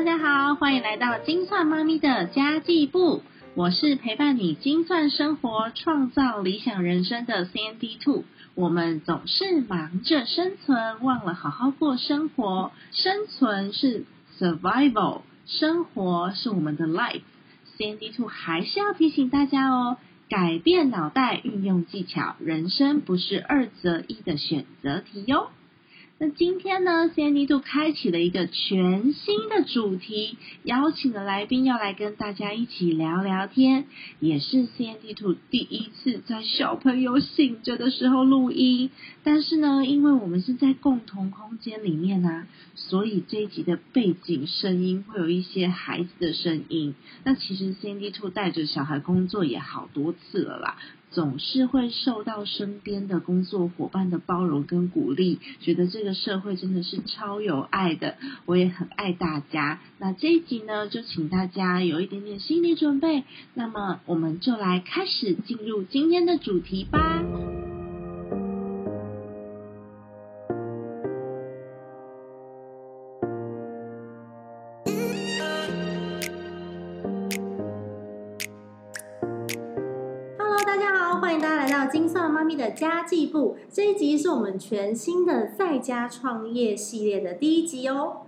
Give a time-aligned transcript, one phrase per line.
[0.00, 3.20] 大家好，欢迎来到金算妈咪的家计部。
[3.54, 8.24] 我是陪伴你精算生活、创造理想人生的 CND Two。
[8.54, 12.72] 我们总是忙着生存，忘了好好过生活。
[12.92, 14.06] 生存是
[14.38, 17.20] survival，生活是我们的 life。
[17.76, 19.98] CND Two 还是要提醒大家哦，
[20.30, 25.50] 改变脑袋，运用技巧，人生不是二择一的选择题哟。
[26.22, 33.86] 那今天呢，CND to 开启了一个全新的主题，邀请的来宾要来跟大家一起聊聊天，
[34.18, 38.90] 也是 CND to 第一次在小朋友醒着的时候录音。
[39.24, 46.94] 但是呢，因为我们是在共同空间里面啊，所以这一集的背景声音会有一些孩子的声音。
[47.24, 50.76] 那其实 CND to 带着小孩工作也好多次了啦。
[51.10, 58.16] 总是会受到身边的工作伙伴的包容跟鼓励，觉得这个社会真的是超有爱的，
[58.46, 59.80] 我也很爱大家。
[59.98, 67.59] 那这一集呢，就请大家有一点点心理准备，那么我们就来开始进入今天的主题吧。
[82.00, 88.22] 金算妈咪的家计部这一集是我们全新的在家创业系列的第一集哦。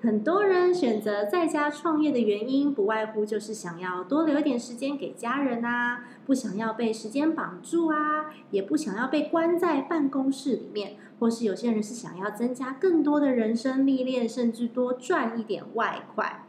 [0.00, 16.44] 很多人选择在家创业的原因，不外乎就是想要多留一点时间给家人啊，不想要被时间绑住啊，也不想要被关在办公室里面，或是有些人是想要增加更多的人生历练，甚至多赚一点外快。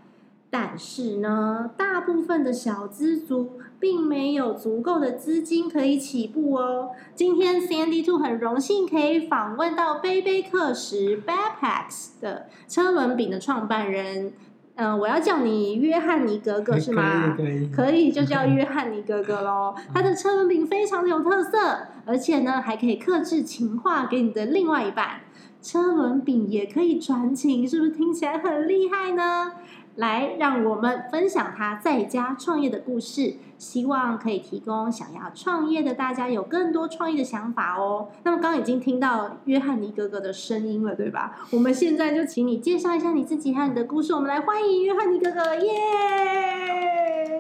[0.50, 6.90] 但是呢，大部分的小资族并没有足够的资金可以起步哦。
[7.16, 14.34] 今天 CND Two 很荣幸可以访问到背背客时 Backpacks 的车轮饼的创办人。
[14.80, 17.34] 嗯，我要叫你约翰尼哥哥是吗？
[17.36, 19.74] 可以，可以就叫约翰尼哥哥喽。
[19.92, 25.22] 他的车轮饼非常的有特色，而且呢还可以克制情话给你的另外一半。
[25.60, 29.54] 车轮饼也可以传情，是不是听起来很厉害呢？
[29.98, 38.10] 来，让我们分享他在家创业的故事，希望可以提供想要创业的大家有更多创意的想法哦。
[38.22, 41.40] 那么，刚刚已经听到约翰尼哥哥的声音了，对吧？
[41.52, 44.14] 我们现在就请你介绍一下你自己和你的故事。
[44.14, 45.72] 我们来欢迎约翰尼哥哥，耶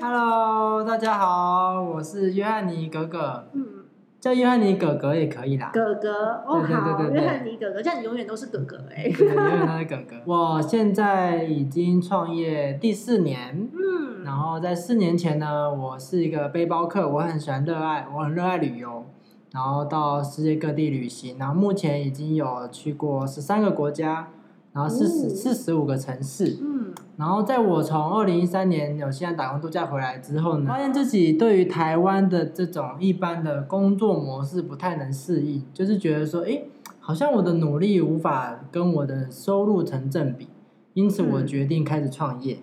[0.01, 3.47] ！Hello，大家好，我是约翰尼哥哥。
[3.53, 3.76] 嗯。
[4.19, 5.69] 叫约翰尼哥哥也可以啦。
[5.73, 6.67] 哥哥，哦好，
[7.11, 9.05] 约翰尼哥哥，这样你永远都是哥哥哎。
[9.05, 10.15] 永远都是哥哥。
[10.25, 19.05] 我现在已经创业第四年，嗯，然后在四年前呢，我是一个背包客，我很喜欢热爱，我很热爱旅游，
[19.51, 24.29] 然后到世界各地旅行，然后目前已经有去过十三个国家。
[24.77, 36.61] 然后四十四十五个城市，嗯，然后在我从二零一三年有现在打工度假回来之后呢，发现自己对于台湾的这种一般的工作模式不太能适应，就是觉得说，哎，
[36.99, 40.47] 好像我的努力无法跟我的收入成正比，
[40.93, 42.59] 因此我决定开始创业。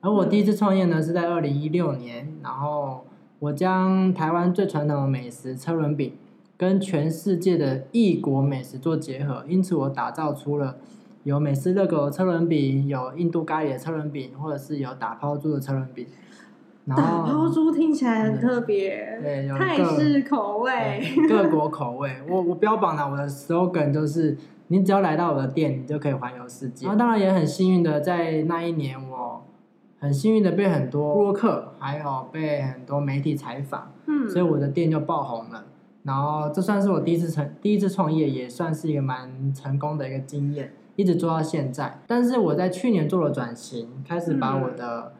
[0.00, 3.04] 而我第一次创业呢是在二零一六年，然后
[3.40, 6.14] 我将台湾最传统的美食车轮饼
[6.56, 10.76] 跟全世界的异国美食做结合，因此我打造出了。
[11.24, 16.06] 有美式热狗车轮饼，有印度咖喱的车轮饼，或者是有打抛猪的车轮饼。
[16.86, 22.10] 打抛猪听起来很特别，对，泰式口味，各国口味。
[22.26, 24.34] 我我标榜了我的 slogan 就是，
[24.68, 26.86] 你只要来到我的店，你就可以环游世界。
[26.86, 29.44] 然后当然也很幸运的，在那一年，我
[29.98, 35.66] 很幸运的被很多播客，还有被很多媒体采访，嗯，所以我的店就爆红了。
[36.04, 40.72] 然后这算是我第一次成第一次创业，也算是一个蛮成功的一个经验。
[40.98, 45.12] 一直做到现在，但是我在去年做了转型，开始把我的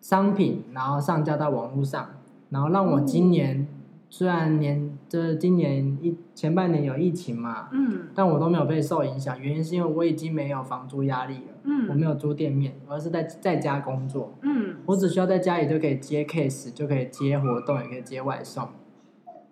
[0.00, 2.08] 商品然后上架到网络上，
[2.48, 3.68] 然后让我今年
[4.08, 18.66] 虽然年这今年一前半年有疫情嘛，嗯，但我都没有被受影响，原因是因为我已经没有房租压力了，嗯，我没有租店面，而是在在家工作，嗯，我只需要在家里就可以接 case，就可以接活动，也可以接外送。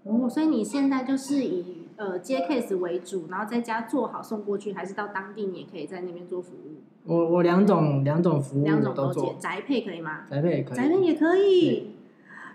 [0.08, 1.76] 哦，所以你现在就是以。
[1.99, 6.81] 呃，接 case 为主，然后在家做好送过去，还是到当地你也可以在那边做服务。
[7.05, 10.20] 我我两种两种服务两种都做，宅配可以吗？
[10.31, 11.96] 宅配也可以，宅配也可以。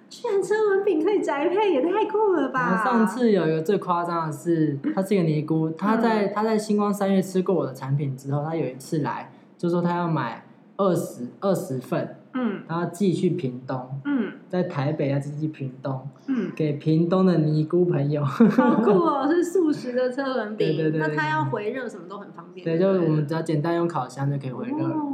[0.09, 2.81] 居然车文饼可以宅配，也太酷了吧！
[2.85, 10.45] 上次有一个最夸张的是，他是一个尼姑，他在他在星光三月吃过我的产品之后，他有一次来就说他要买
[10.77, 12.15] 二十二十份。
[12.33, 25.12] 嗯，然后寄去屏东，嗯，在台北要寄去屏东，嗯，给屏东的尼姑朋友，好酷哦，是素食的车轮饼， 对对对，那他要回热什么都很方便，对，就是我们只要简单用烤箱就可以回热，哇，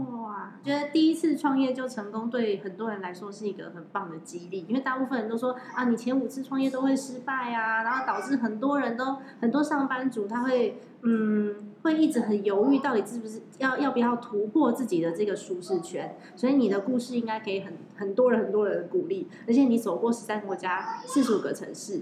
[0.64, 16.16] 觉得第一次创业就成功，对很多人来说是一个很棒的激励，因为大部分人都说啊，你前五次创业都会失败啊，然后导致很多人都很多上班族他会嗯会一直很犹豫，到底是不是要要不要突破自己的这个舒适圈。
[16.36, 22.02] 所以你的故事应该给很很多人很多人的鼓励，而且你走过十三个国家、四十五个城市，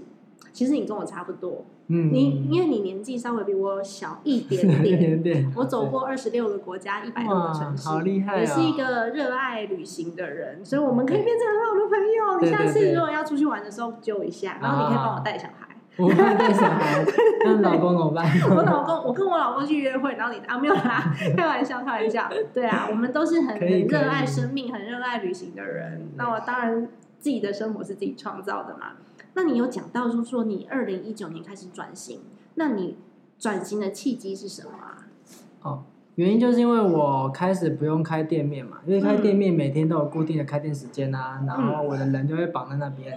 [0.52, 5.50] 其实你跟我差不多，嗯，你因为你年纪稍微比我小一点一点。
[5.54, 12.40] 我走过二十六个国家，一百多个城市，哇好厉害哦也是一个热爱旅行的人，所以我们可以变成很好的朋友。
[12.40, 15.66] 你下次如果要出去玩的时候揪一下，然后你可以帮我带小孩。
[16.38, 17.04] 带小孩，
[17.44, 18.24] 那老公怎么办？
[18.50, 22.28] 我老公，我跟我老公去约会，然后你啊没有啦， 开玩笑，开玩笑。
[22.54, 26.08] 对啊，我们都是很很热爱生命、很热爱旅行的人。
[26.16, 26.88] 那我当然
[27.18, 28.92] 自己的生活是自己创造的嘛。
[29.34, 32.20] 那你有讲到就是说你二零一九年开始转型，
[32.54, 32.96] 那你
[33.38, 35.06] 转型的契机是什么啊？
[35.62, 35.82] 哦，
[36.16, 43.12] 原因就是因为我开始不用开店面嘛，因为开店面每天都有固定的开店时间啊，然后我的人就会绑在那边。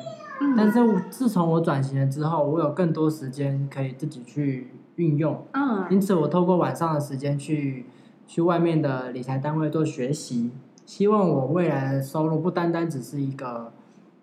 [0.57, 7.85] 但嗯是自从我转型了之后，我有更多时间可以自己去运用，嗯因此我透过晚上的时间去
[8.25, 10.51] 去外面的理财单位做学习，
[10.85, 13.71] 希望我未来的收入不单单只是一个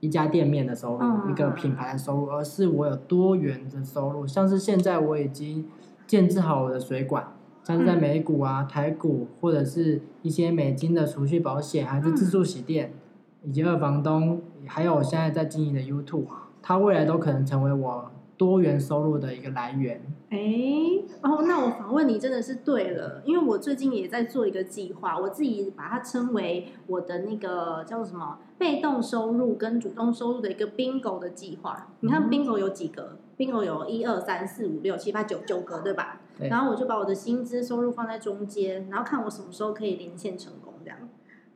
[0.00, 4.26] 一家店面的收入，嗯一个品牌的收入，而是我有多元的收入。
[4.26, 5.66] 像是现在我已经
[6.06, 7.32] 建制好我的水管，
[7.64, 8.00] 像是在嗯。
[8.00, 12.92] 美股啊、台股或者是一些美金的储蓄保险，还是自助洗店，
[13.42, 16.26] 以及二房东，还有我现在在经营的 YouTube，
[16.62, 20.00] 它未来都可能成为我多元收入的一个来源。
[20.30, 20.38] 哎，
[21.22, 31.88] 哦，那我访问你真的是对了，因为我最近也在做一个计划，我自己把它称为我的那个叫做什么被动收入跟主动收入的一个 bingo 的计划。
[32.00, 36.20] 你看嗯 bingo 有几个？bingo 有一二三四五六七八九九个，对吧？
[36.38, 40.67] 对然后我就把我的薪资收入放在中间，然后看我什么时候可以连线成功，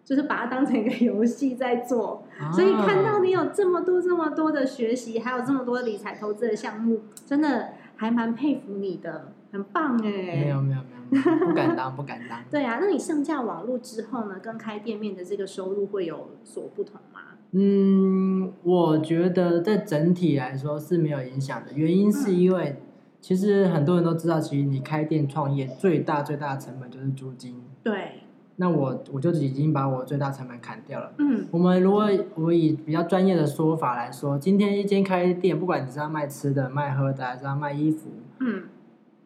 [0.05, 2.25] 就是把它当成一个游戏在做。
[2.53, 10.11] 所以看到啊你有这么多这么多的学习，还有这么多理财投资的项目，真的还蛮佩服你的，很棒哎。
[10.11, 12.41] 没有没有，没有不敢当不敢当。
[12.51, 17.21] 对啊，那你上架网络之后呢，跟开店面的这个收入会有所不同吗？
[17.55, 22.77] 嗯，我觉得在整体来说是没有影响的，原因是因为
[23.21, 27.63] 其实很多人都知道，其实你开店创业最大最大的成本就是租金。
[27.83, 28.22] 对，
[28.63, 31.11] 那我我就已经把我最大成本砍掉了。
[31.19, 38.63] 嗯我们如果我以比较专业的说法来说，今天一间开店，不管你是要卖吃的、卖喝的，还是要卖衣服，嗯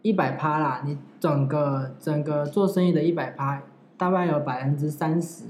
[0.00, 3.60] 一百趴啦，你整个整个做生意的一百趴，
[3.98, 5.44] 大概有百分之三十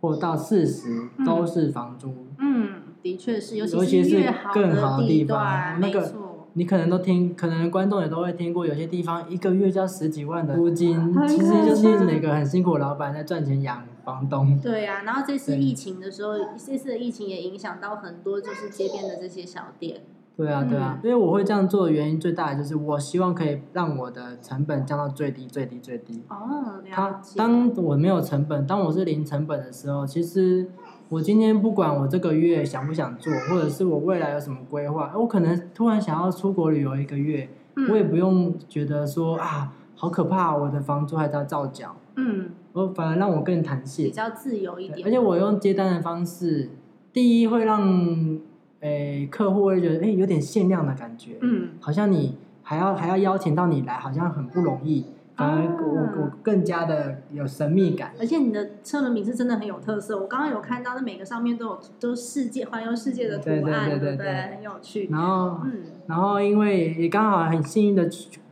[0.00, 2.26] 或到四十嗯都是房租。
[2.38, 6.12] 嗯，的确是，尤尤其是是越好更好的地段，那个。
[6.54, 10.96] 你可能都听，可能观众也都会听过，有些地方一个月交十几万的租金，
[11.26, 14.58] 其实就是可怕哪个很辛苦的老板在赚钱养房东。
[14.60, 20.02] 对啊，然后这次疫情的时候，这次的疫情也影响到很多就是街边的这些小店。
[20.34, 26.22] 对啊，对啊，嗯因为我会这样做的原因最大的就是，我希望可以让我的成本降到最低、最低、最低。
[26.28, 27.34] 哦，了它解。
[27.36, 30.70] 当我没有成本，当我是零成本的时候，其实
[31.12, 44.10] 我今天不管我这个月想不想做，或者是我未来有什么规划，我可能突然想要出国旅游一个月，嗯我也不用觉得说啊，好可怕，我的房租还在照缴，嗯，我反而让我更弹性比。
[44.10, 45.06] 较自由一点。
[45.06, 46.70] 而且我用接单的方式，
[47.12, 48.40] 第一会让
[48.80, 55.04] 诶客户会觉得诶有点限量的感觉，嗯好像你还要还要邀请到你来，好像很不容易，
[55.36, 58.12] 反而我、啊我更加的有神秘感。
[58.18, 64.16] 而且你的车轮饼是真的很有特色，我刚刚有看到，那每个上面都有都是世界环游世界的图案，对对对？
[64.16, 65.08] 对很有趣。
[65.10, 65.72] 然后嗯
[66.06, 68.08] 然后因为也刚好很幸运的，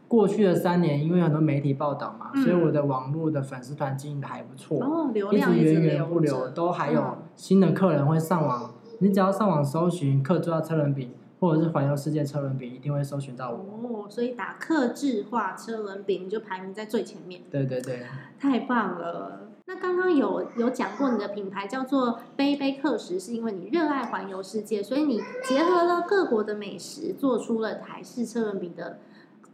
[0.08, 8.70] 过去的三年，因为很多媒体报道嘛，嗯所以我的网络的粉丝团经营的还不错，哦，流一量直直源源不流，都还有嗯新的客人会上网。
[9.02, 11.10] 你只要上网搜寻“客制化车轮饼”
[11.40, 14.04] 或者是“环游世界车轮饼”，一定会搜寻到我。
[14.04, 18.06] 哦，所以打克制化车轮饼你就排名在最前面，对对对，
[18.38, 19.48] 太棒了。
[19.66, 28.98] 那刚刚有有讲过你的品牌叫做杯杯克食，是因为你热爱环游世界，所以你结合了各国的美食，做出了台式车轮饼的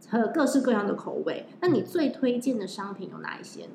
[0.09, 1.45] 和各式各样的口味。
[1.61, 3.71] 那你最推荐的商品有哪一些呢？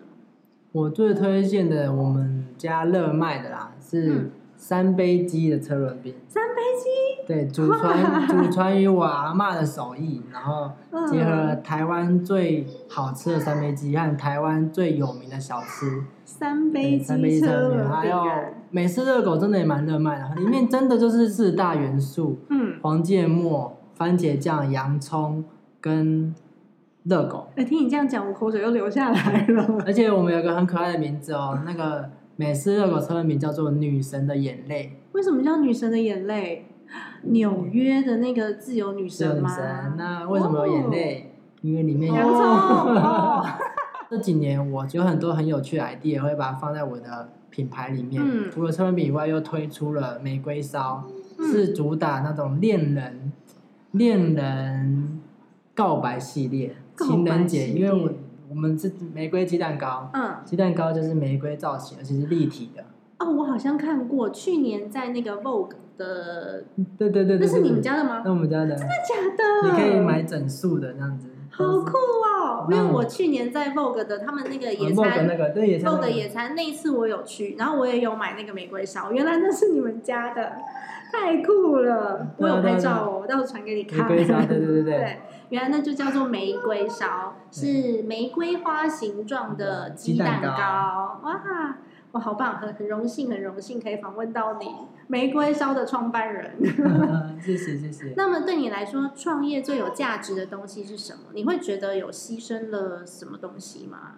[0.72, 4.30] 我最推荐的我们家热卖的啦，是嗯
[4.62, 6.14] 三杯鸡的车轮饼。
[6.28, 10.70] 三杯鸡，对，祖传祖传于我阿嬷的手艺，然后
[11.10, 18.22] 结合了嗯台湾最好吃的三杯鸡和台湾最有名的小吃，三杯对三杯鸡车轮还有
[18.70, 25.44] 美式热狗，真的也蛮热卖的，里面真的就是四大元素：嗯，黄芥末、番茄酱、洋葱
[25.80, 26.32] 跟
[27.02, 27.48] 热狗。
[27.56, 29.66] 哎，听你这样讲，我口水又流下来了。
[29.84, 32.08] 而且我们有个很可爱的名字哦，那个
[32.42, 36.66] 美式热狗车轮饼叫做女神的眼泪，为什么叫女神的眼泪？
[37.22, 39.48] 纽约的那个自由女神吗？
[39.48, 39.94] 神。
[39.96, 41.34] 那为什么有眼泪？
[41.60, 42.40] 因为里面有洋葱
[42.98, 43.46] 哦
[44.10, 48.20] 这几年我有很多很有趣的 idea，会把它放在我的品牌里面。
[48.20, 51.08] 嗯除了车轮饼以外，又推出了玫瑰烧，
[51.38, 53.32] 嗯是主打那种恋人
[53.92, 55.20] 恋人
[55.74, 57.66] 告白系列，告白情人节。
[57.66, 58.12] 系列因为我
[58.54, 62.84] 我们是玫瑰鸡蛋糕，嗯，鸡蛋糕就是玫瑰造型，而且是立体的。
[63.18, 66.64] 哦，我好像看过，去年在那个 Vogue 的，
[66.98, 68.20] 对对对对，那是你们家的吗？
[68.24, 69.70] 那我们家的，真的假的？
[69.70, 71.28] 你可以买整束的这样子。
[71.54, 72.66] 好酷哦！
[72.70, 80.52] 因为嗯我去年在 Vogue 的他们那个野餐那个对野餐那 Vogue 个野餐那一次我有去，然后我也有买那个玫瑰烧，原来那是你们家的，
[81.12, 82.26] 太酷了！
[82.38, 84.06] 我有拍照哦，我到时候传给你玫看。
[84.06, 84.92] 瑰烧，对对对对。
[84.98, 85.18] 对，
[85.50, 91.20] 原来那就叫做玫瑰烧，是玫瑰花形状的鸡蛋糕。
[91.22, 91.76] 哇，
[92.12, 92.56] 哇，好棒！
[92.56, 94.66] 很很荣幸，很荣幸可以访问到你，
[95.06, 96.56] 玫瑰烧的创办人。
[97.40, 98.14] 谢谢谢谢。
[98.16, 101.20] 那么对你来说，创业最有价值的东西是什么？
[101.34, 104.14] 你会觉得有牺牲了什么东西吗？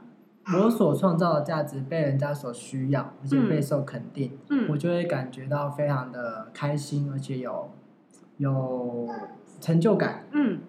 [0.63, 4.39] 我所创造的价值被人家所需要，而且备受肯定，
[4.69, 7.71] 我嗯就会感觉到非常的开心，而且有
[8.37, 9.09] 有
[9.61, 10.25] 成就感。
[10.33, 10.61] 嗯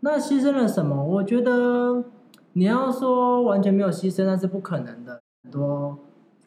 [0.00, 1.04] 那牺牲了什么？
[1.04, 2.04] 我觉得
[2.52, 5.20] 你要说完全没有牺牲，那是不可能的。
[5.44, 5.98] 很多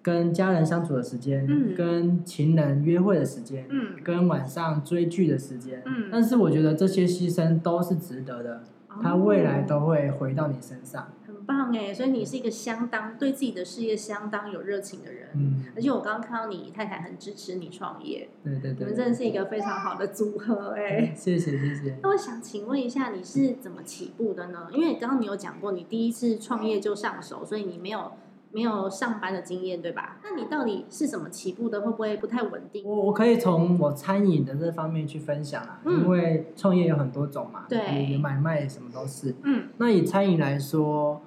[0.02, 8.62] 跟家人相处的时间，嗯跟情人约会的时间，嗯跟晚上追剧的时间，嗯但是我觉得这些牺牲都是值得的，
[9.02, 11.08] 它未来都会回到你身上。
[11.42, 15.30] 很棒哎，所以你是一个相当对自己的事业相当有热情的人。
[15.36, 21.14] 嗯，而且我刚刚看到你太太很支持你创业，对对对，你们真的是一个非常好的组合哎。
[21.18, 21.98] 谢谢谢谢。
[22.04, 24.68] 那我想请问一下，你是怎么起步的呢？
[24.74, 28.12] 因为刚刚你有讲过，你第一次创业就上手，所以你没有
[28.52, 30.20] 没有上班的经验，对吧？
[30.24, 31.80] 那你到底是怎么起步的？
[31.82, 32.84] 会不会不太稳定？
[32.86, 39.34] 我我可以从我餐饮的这方面去分享啊，嗯因为创业有很多种嘛，对有买卖什么都是。
[39.44, 41.22] 嗯那以餐饮来说，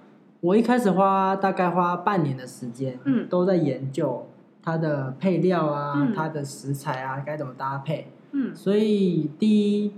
[0.44, 4.26] 我一开始花大概花半年的时间，嗯都在研究
[4.62, 8.08] 它的配料啊，嗯它的食材啊，该怎么搭配。
[8.32, 9.94] 嗯所以第一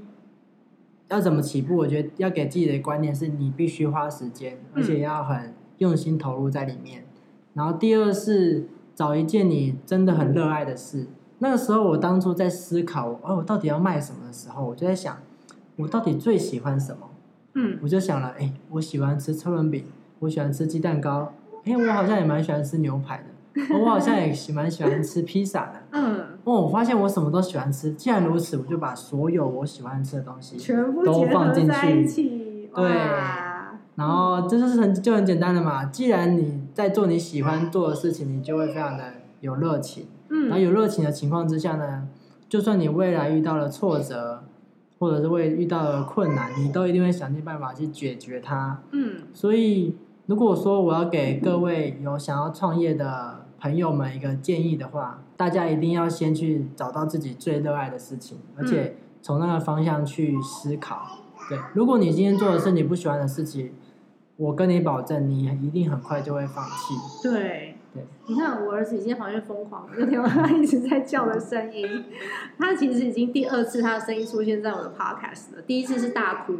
[1.09, 7.05] 要怎么起步，我觉得要给自己的观念是你必须花时间，嗯而且要很用心投入在里面。
[7.55, 11.09] 然后第二是找一件你真的很热爱的事。
[11.41, 15.19] 那个时候我当初在思考，哦，我到底要卖什么的时候，我就在想，
[15.75, 17.11] 我到底最喜欢什么？
[17.55, 19.85] 嗯我就想了，哎，我喜欢吃车轮饼，
[20.19, 21.33] 我喜欢吃鸡蛋糕，
[21.65, 25.73] 哎，我好像也蛮喜欢吃牛排的，哦我好像也喜蛮喜欢吃披萨的。
[25.93, 27.93] 嗯，哦，我发现我什么都喜欢吃。
[27.93, 31.69] 既然如此，我就把所有我喜欢吃的东西，全部都放进
[32.07, 32.91] 去对
[33.95, 35.87] 然后这就是很就很简单的嘛。
[35.87, 39.05] 既然你在做你喜欢做的事情，你就会非常的
[39.41, 40.07] 有热情。
[40.29, 42.07] 然后嗯有热情的情况之下呢，
[42.49, 44.45] 就算你未来遇到了挫折，
[44.99, 48.83] 或者是会遇到了困难，你都一定会想尽办法去解决它。
[48.91, 61.06] 嗯所以，如果说我要给各位有想要创业的朋友们一个建议的话，大家一定要先去找到自己最热爱的事情，而且从那个方向去思考。
[61.49, 63.73] 对，如果你今天做的是你不喜欢的事情，
[64.37, 66.95] 我跟你保证，你一定很快就会放弃。
[67.23, 67.73] 对。
[67.95, 72.04] 对，你看我儿子已经在旁边疯狂了，就听到他一直在叫的声音。
[72.59, 76.56] 他其实已经第二次他的声音出现在我的 podcast 了，第一次是大哭，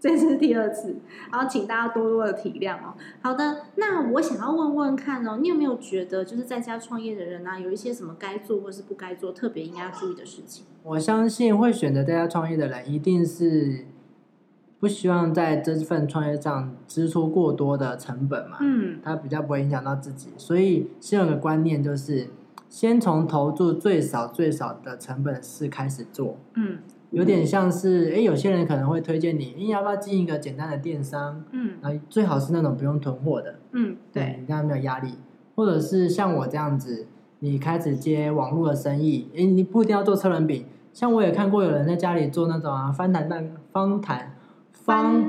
[0.00, 0.96] 这是第二次，
[1.30, 2.94] 然后请大家多多的体谅哦。
[3.20, 10.64] 好的，那我想要问问看哦，你有没有觉得就是在家创业的人啊，有一些什么该做或是不该做，特别应该要注意的事情？
[10.82, 13.84] 我相信会选择在家创业的人，一定是
[14.78, 18.56] 不希望在这份创业上支出过多的成本嘛。
[18.60, 22.28] 嗯他比较不会影响到自己，所以先有个观念，就是
[22.70, 26.78] 先从投注最少最少的成本的事开始做，嗯
[27.10, 31.42] 有点像是，诶，有些人可能会推荐你，你要不要进一个简单的电商？
[31.50, 35.14] 嗯然后最好是那种不用囤货的，嗯，对，你这样没有压力，
[35.56, 37.06] 或者是像我这样子，
[37.40, 44.36] 你开始接网络的生意，诶，你不一定要做车轮饼，像我也看过有人在家里做那种啊翻弹蛋方弹
[44.72, 45.24] 方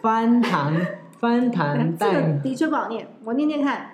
[0.00, 0.72] 翻糖
[1.18, 2.42] 翻 弹这个蛋。
[2.42, 3.91] 的确不好念，我念念看，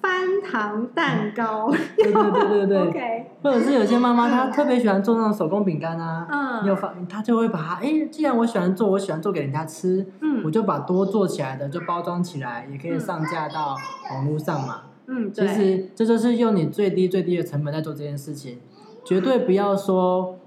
[0.00, 1.70] 翻糖蛋糕。
[1.96, 13.76] 对对对对对 OK，或者是有些妈妈她特别喜欢做那种手工饼干啊，嗯有发，她就会把它，哎，既然我喜欢做，我喜欢做给人家吃，嗯我就把多做起来的就包装起来，也可以上架到
[14.12, 14.82] 网络上嘛。
[15.06, 18.58] 嗯，其，实这就是用你最低最低的成本在做这件事情，
[19.04, 20.38] 绝对不要说，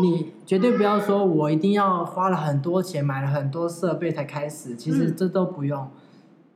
[0.00, 5.88] 你绝对不要说我一定要花了很多钱买了很多设备才开始，其实嗯这都不用。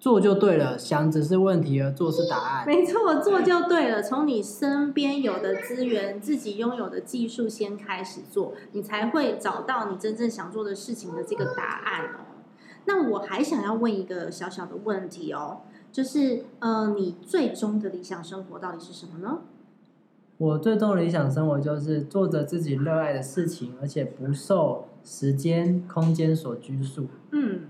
[0.04, 2.66] 做就对了，想只是问题，而做是答案。
[2.66, 4.02] 没错，做就对了。
[4.02, 12.20] 从你身边有的资源、自己拥有的技术先开始做，你才会找到你真正想做的事情的这个答案哦。
[12.84, 19.38] 那我还想要问一个小小的问题哦，就是呃，你最终的理想生活到底是什么呢？
[20.36, 27.06] 我最终的理想生活就是做着自己热爱的事情，而且不受时间、空间所拘束。
[27.32, 27.60] 嗯，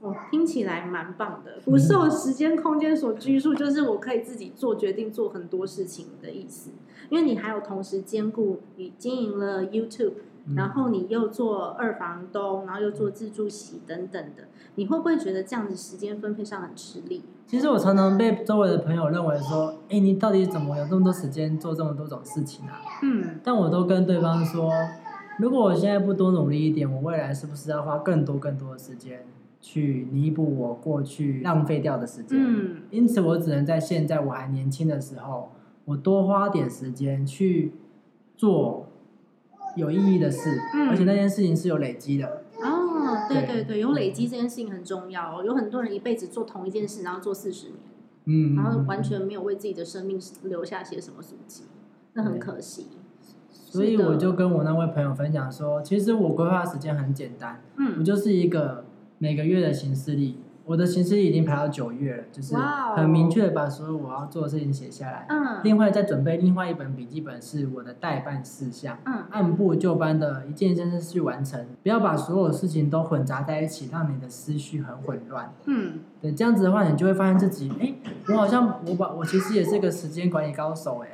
[0.00, 6.70] 哦，听起来蛮棒的，不受时间、空间所拘束，就是我可以自己做决定，做很多事情的意思。
[7.10, 10.12] 因为你还有同时兼顾你经营了 YouTube，
[10.54, 14.44] 然后你又做二房东，然后又做自助洗等等的，
[14.76, 17.22] 你会不会觉得这样子时间分配上很吃力？
[17.46, 24.70] 其实我常常被周围的朋友认为说：“哎，你到底怎么有这么多时间做这么多种事情啊？”嗯，但我都跟对方说
[25.40, 29.24] ：“如果我现在不多努力一点，我未来是不是要花更多更多的时间
[29.60, 35.52] 去弥补我过去浪费掉的时间？”嗯，因此我只能在现在我还年轻的时候，
[35.84, 37.72] 我多花点时间去
[38.36, 38.88] 做
[39.76, 42.42] 有意义的事，嗯而且那件事情是有累积的。
[42.60, 45.44] 哦，对对对对，有累积这件事情很重要哦。
[45.44, 47.78] 有很多人一辈子做同一件事，然后做四十年，
[48.24, 51.64] 嗯，然后完全没有为自己的生命留下些什么足迹，
[52.14, 52.86] 那很可惜。
[53.50, 58.84] 所以我就跟我那位朋友分享说，其实我规划时间很简单，嗯我嗯就是一个
[59.18, 62.54] 每个月的行事历，我的行事历已经排到九月了，就是
[62.96, 65.26] 很明确的把所有我要做的事情写下来。
[65.28, 75.52] 嗯另外再准备另外一本笔记本是我的代办事项，嗯按部就班的一件一件事去完成，不要把所有事情都混杂在一起，让你的思绪很混乱。
[75.64, 77.94] 嗯对，这样子的话，你就会发现自己，哎，
[78.28, 81.08] 我好像我把我其实也是个时间管理高手，哎，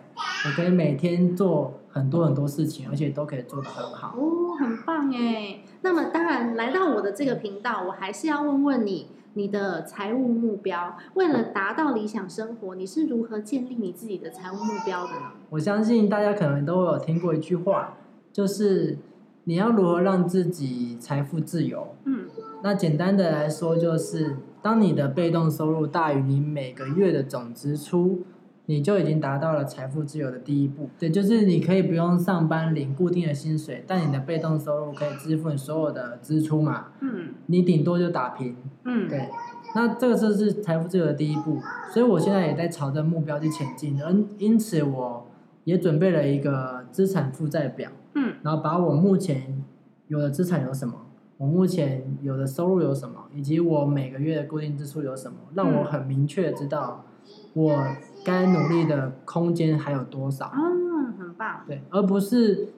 [0.47, 4.17] 我可以每天做很多很多事情，而且都可以做得很好。
[4.19, 5.61] 哦，很棒哎。
[5.83, 9.07] 那么当然来到我的这个频道，我还是要问问你。
[9.37, 15.33] 你的财务目标，为了达到理想生活，你是如何建立你自己的财务目标的呢？
[15.51, 17.97] 我相信大家可能都有听过一句话，
[18.33, 18.97] 就是
[19.43, 21.97] 你要如何让自己财富自由。
[22.05, 22.27] 嗯
[22.63, 28.23] 那简单的来说，就是当你的被动收入大于你每个月的总支出，
[28.67, 30.89] 你就已经达到了财富自由的第一步。
[30.99, 38.57] 对，就是你可以不用上班领固定的薪水，但你的被动收入可以支付你所有的支出嘛，嗯你顶多就打平。
[38.85, 39.29] 嗯，对，
[39.75, 41.59] 那这个就是财富自由的第一步，
[41.93, 45.27] 所以我现在也在朝着目标去前进，而因此我
[45.65, 49.63] 也准备了一个资产负债表，嗯然后把我目前
[50.09, 50.95] 有的资产有什么，
[51.39, 57.05] 我目前有的收入有什么，以及我每个月的固定支出有什么，让我很明确知道
[57.55, 57.87] 我
[58.25, 60.51] 该努力的空间还有多少。
[60.55, 61.61] 嗯，很棒。
[61.67, 62.69] 对，而不是，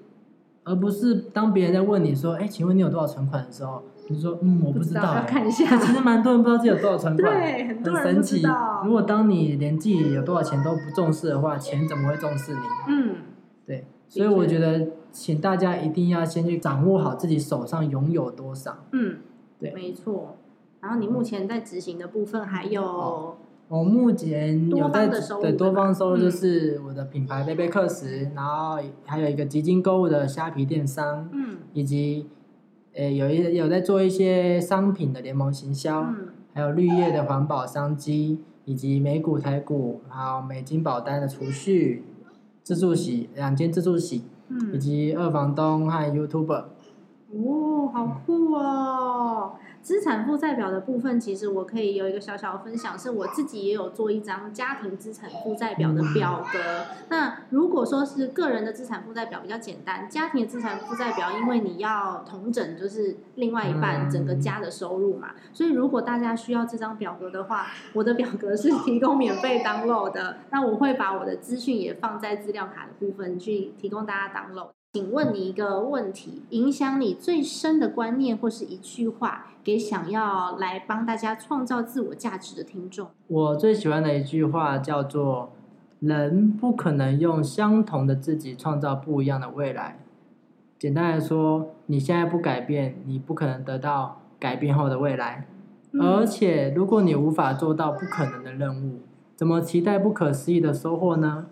[0.65, 5.65] 而不是当别人在问你说，哎，请问你有多少存款的时候，你说，嗯，我不知道、看一下。
[5.79, 8.47] 其实蛮多人不知道自己有多少存款，对，很多很人神奇。。
[8.85, 12.61] 如果当你连自己有多少钱都不重视的话，钱怎么会重视你？
[12.89, 13.17] 嗯
[13.67, 18.77] 对，所以我觉得，请大家一定要先去掌握好自己手上拥有多少。
[18.93, 19.19] 嗯，
[19.59, 20.37] 对没错。
[20.81, 23.37] 然后你目前在执行的部分还有哦
[23.69, 32.27] 我目前有在的多方收入，就是我的品牌贝贝克食，然后还有一个基金购物的虾皮电商，嗯以及
[32.95, 36.01] 呃有一有在做一些商品的联盟行销。
[36.03, 42.03] 嗯还有绿叶的环保商机，以及美股、台股，还有美金保单的储蓄、
[42.63, 46.65] 自助洗两间自助洗，以嗯，及二房东和 YouTuber。
[47.35, 49.53] 哦，好酷哦！
[49.87, 56.59] 资产负债表的部分，其实我可以有一个小小的分享，是我自己也有做一张家庭资产负债表的表格。
[57.09, 70.39] 那如果说是个人的资产负债表比较简单，家庭的资产负债表，因为你要同整就是另外一半嗯整个家的收入嘛，所以如果大家需要这张表格的话，我的表格是提供免费 download 的。
[70.51, 74.71] 那我会把我的资讯也放在资料卡的部分去提供大家 download。
[74.97, 83.09] 请问你一个问题，影响你最深的观念或是一句话，给想要来帮大家创造自我价值的听众。
[83.27, 85.53] 我最喜欢的一句话叫做
[86.01, 89.99] ：“人不可能用相同的自己创造不一样的未来。”
[90.81, 95.47] 简单来说，你现在不改变，你不可能得到改变后的未来。
[96.01, 99.01] 而嗯且，如果你无法做到不可能的任务，
[99.35, 101.49] 怎么期待不可思议的收获呢？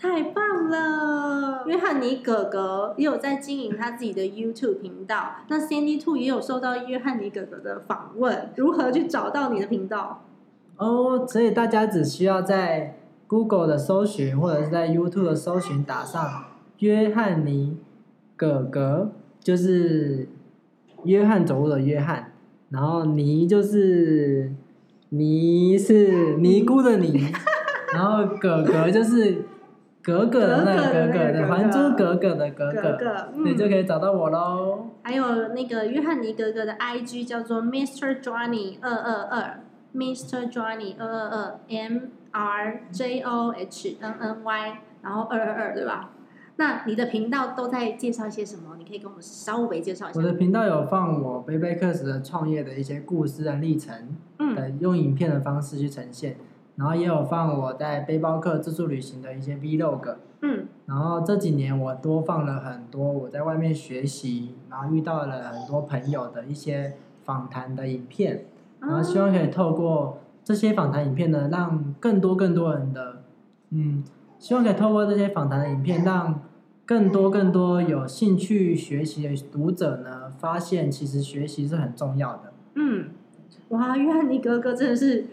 [0.00, 1.62] 太棒了！
[1.66, 10.22] 约翰尼哥哥也有在经营他自己的 YouTube 频道，那 Sandy Two 也有受到约翰尼哥哥的访问，如何去找到你的频道？
[10.78, 16.44] 哦，所以大家只需要在 Google 的搜寻或者是在 YouTube 的搜寻打上
[16.78, 17.76] 约翰尼
[18.36, 20.26] 哥哥，就是
[21.04, 22.32] 约翰走路的约翰，
[22.70, 24.50] 然后尼就是
[25.10, 27.26] 尼是尼姑的尼，
[27.92, 29.44] 然后哥哥就是
[30.02, 34.86] 格格的那个格格的，还珠格格》的格格格，你就嗯，可以找到我喽。
[35.02, 38.20] 还有那个约翰尼格格的 IG 叫做 Mr.
[38.20, 39.60] Johnny 二二二
[39.94, 40.50] ，Mr.
[40.50, 41.98] Johnny 二二二，M
[42.30, 46.10] R J O H N N Y，然后二二二，对吧？
[46.56, 48.76] 那你的频道都在介绍一些什么？
[48.78, 50.22] 你可以跟我们稍微介绍一下我。
[50.24, 56.36] 的频道有放我贝贝克斯的创业的一些故事的历程，嗯的用影片的方式去呈现，
[56.80, 60.14] 然后也有放我在背包客自助旅行的一些 vlog。
[60.40, 68.46] 嗯然后这几年我多放了很多我在外面学习，然后遇到了很多朋友的一些访谈的影片，
[68.80, 73.22] 然后希望可以透过这些访谈影片呢，让更多更多人的，
[73.68, 74.02] 嗯，
[74.38, 76.40] 希望可以透过这些访谈的影片，让
[76.86, 82.52] 更多更多有兴趣学习的读者呢，发现其实学习是很重要的。
[82.74, 83.10] 嗯，
[83.68, 85.26] 哇，约翰尼哥哥真的是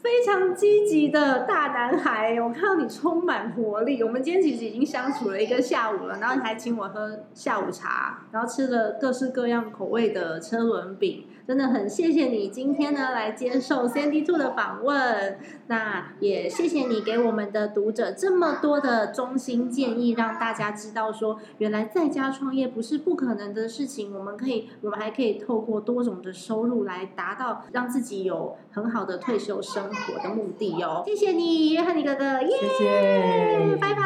[0.00, 4.02] 非常积极的大男孩，我看到你充满活力。
[4.02, 15.38] 我们今天其实已经相处了一个下午了，然后你还请我喝下午茶，然后吃了各式各样口味的车轮饼，真的很谢谢你今天呢来接受 Sandy Two 的访问。
[15.68, 24.14] 那也谢谢你给我们的读者这么多的衷心建议，让大家知道说，原来在家创业不是不可能的事情。
[24.14, 31.02] 我们可以，我们还可以透过多种的收入来达到让自己有很好的退休生活的目的哦。
[31.06, 32.48] 谢谢你，约翰尼哥哥，耶！
[32.60, 34.02] 谢谢，拜拜，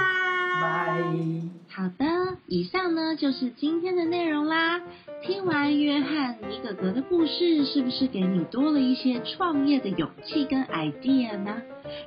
[0.62, 1.41] 拜。
[1.74, 2.04] 好的，
[2.46, 4.82] 以上呢就是今天的内容啦。
[5.22, 11.62] 听完约翰尼哥哥的故事，是不是给你多了一些创业的勇气跟 idea 呢？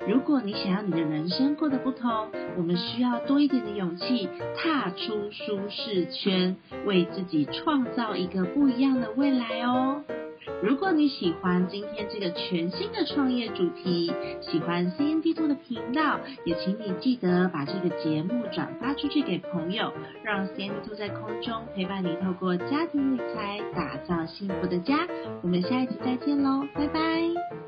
[0.07, 10.03] 如果你想要你的人生过得不同，我们需要多一点的勇气，踏出舒适圈，为自己创造一个不一样的未来哦。
[10.65, 25.07] 如果你喜欢今天这个全新的创业主题，喜欢 CND Two 的频道，也请你记得把这个节目转发出去给朋友，让 CND Two 在空中陪伴你，透过家庭理财打造幸福的家。
[25.43, 27.64] 我们下一集再见喽，拜拜。